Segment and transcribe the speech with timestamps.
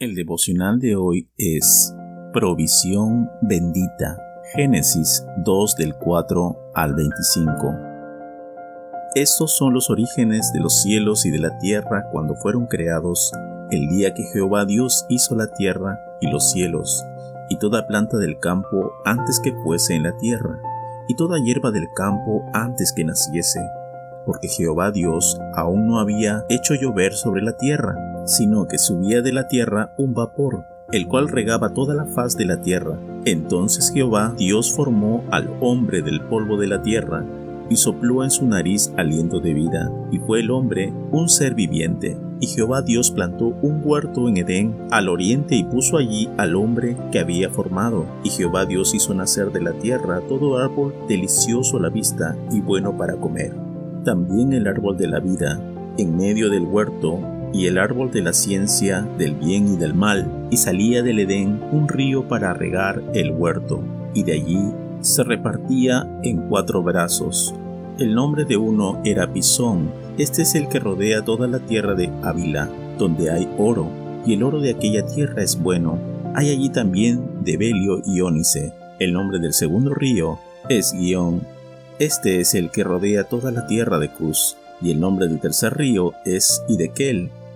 [0.00, 1.94] El devocional de hoy es
[2.32, 4.16] Provisión bendita.
[4.54, 7.76] Génesis 2 del 4 al 25.
[9.14, 13.30] Estos son los orígenes de los cielos y de la tierra cuando fueron creados
[13.70, 17.04] el día que Jehová Dios hizo la tierra y los cielos,
[17.50, 20.62] y toda planta del campo antes que fuese en la tierra,
[21.08, 23.60] y toda hierba del campo antes que naciese,
[24.24, 29.32] porque Jehová Dios aún no había hecho llover sobre la tierra sino que subía de
[29.32, 32.98] la tierra un vapor, el cual regaba toda la faz de la tierra.
[33.24, 37.24] Entonces Jehová Dios formó al hombre del polvo de la tierra,
[37.70, 42.18] y sopló en su nariz aliento de vida, y fue el hombre un ser viviente.
[42.40, 46.96] Y Jehová Dios plantó un huerto en Edén al oriente y puso allí al hombre
[47.12, 48.06] que había formado.
[48.24, 52.60] Y Jehová Dios hizo nacer de la tierra todo árbol delicioso a la vista y
[52.60, 53.54] bueno para comer.
[54.04, 55.60] También el árbol de la vida,
[55.98, 57.20] en medio del huerto,
[57.52, 61.60] y el árbol de la ciencia del bien y del mal, y salía del Edén
[61.72, 63.82] un río para regar el huerto,
[64.14, 64.60] y de allí
[65.00, 67.54] se repartía en cuatro brazos.
[67.98, 72.10] El nombre de uno era Pisón, este es el que rodea toda la tierra de
[72.22, 73.88] Ávila, donde hay oro,
[74.26, 75.98] y el oro de aquella tierra es bueno.
[76.34, 78.72] Hay allí también de Belio y Ónice.
[78.98, 81.40] El nombre del segundo río es Guión.
[81.98, 85.76] Este es el que rodea toda la tierra de Cus, y el nombre del tercer
[85.76, 87.30] río es Idequel.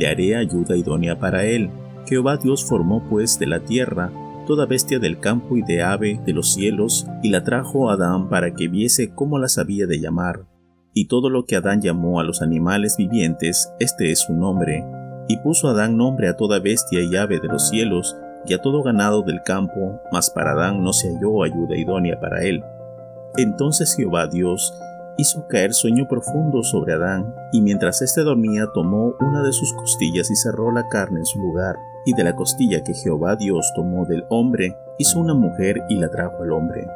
[0.00, 1.70] le haré ayuda idónea para él.
[2.06, 4.10] Jehová Dios formó pues de la tierra
[4.46, 8.28] toda bestia del campo y de ave de los cielos, y la trajo a Adán
[8.28, 10.46] para que viese cómo las había de llamar.
[10.92, 14.84] Y todo lo que Adán llamó a los animales vivientes, este es su nombre.
[15.28, 18.82] Y puso Adán nombre a toda bestia y ave de los cielos, y a todo
[18.82, 22.64] ganado del campo, mas para Adán no se halló ayuda idónea para él.
[23.36, 24.74] Entonces Jehová Dios
[25.16, 30.30] hizo caer sueño profundo sobre Adán, y mientras éste dormía tomó una de sus costillas
[30.30, 31.76] y cerró la carne en su lugar,
[32.06, 36.10] y de la costilla que Jehová Dios tomó del hombre, hizo una mujer y la
[36.10, 36.86] trajo al hombre.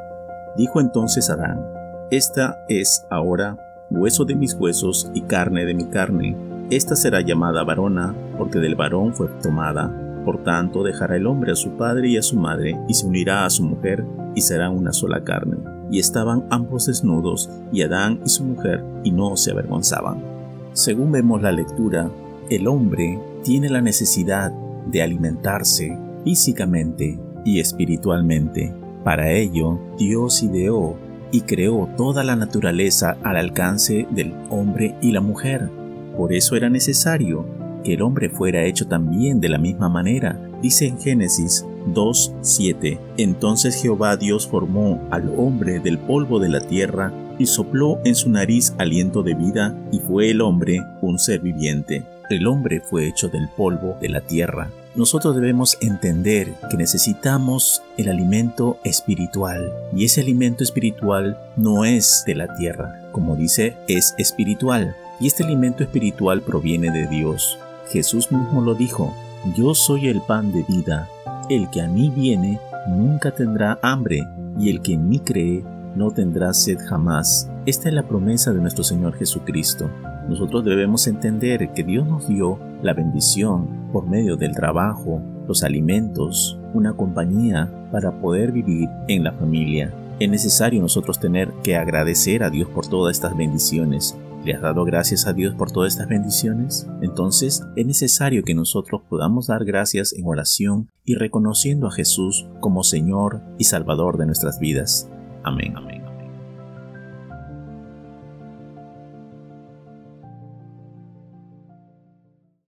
[0.57, 1.65] Dijo entonces Adán,
[2.11, 3.57] Esta es ahora
[3.91, 6.37] hueso de mis huesos y carne de mi carne.
[6.71, 9.93] Esta será llamada varona, porque del varón fue tomada.
[10.25, 13.45] Por tanto, dejará el hombre a su padre y a su madre, y se unirá
[13.45, 14.05] a su mujer,
[14.35, 19.13] y serán una sola carne y estaban ambos desnudos, y Adán y su mujer, y
[19.13, 20.25] no se avergonzaban.
[20.73, 22.11] Según vemos la lectura,
[22.51, 24.51] el hombre tiene la necesidad
[24.91, 28.75] de alimentarse físicamente y espiritualmente.
[29.05, 30.97] Para ello, Dios ideó
[31.31, 35.71] y creó toda la naturaleza al alcance del hombre y la mujer.
[36.17, 37.47] Por eso era necesario
[37.85, 40.41] que el hombre fuera hecho también de la misma manera.
[40.61, 42.99] Dice en Génesis 2.7.
[43.17, 48.31] Entonces Jehová Dios formó al hombre del polvo de la tierra y sopló en su
[48.31, 52.05] nariz aliento de vida y fue el hombre un ser viviente.
[52.31, 54.71] El hombre fue hecho del polvo de la tierra.
[54.95, 62.37] Nosotros debemos entender que necesitamos el alimento espiritual y ese alimento espiritual no es de
[62.37, 67.59] la tierra, como dice, es espiritual y este alimento espiritual proviene de Dios.
[67.91, 69.13] Jesús mismo lo dijo,
[69.57, 71.09] yo soy el pan de vida,
[71.49, 74.27] el que a mí viene nunca tendrá hambre,
[74.59, 75.65] y el que en mí cree
[75.97, 77.51] no tendrá sed jamás.
[77.67, 79.91] Esta es la promesa de nuestro Señor Jesucristo.
[80.29, 86.59] Nosotros debemos entender que Dios nos dio la bendición por medio del trabajo, los alimentos,
[86.73, 89.93] una compañía para poder vivir en la familia.
[90.19, 94.85] Es necesario nosotros tener que agradecer a Dios por todas estas bendiciones, ¿Le has dado
[94.85, 96.87] gracias a Dios por todas estas bendiciones?
[97.01, 102.83] Entonces es necesario que nosotros podamos dar gracias en oración y reconociendo a Jesús como
[102.83, 105.09] Señor y Salvador de nuestras vidas.
[105.45, 105.75] Amén.
[105.77, 106.04] Amén.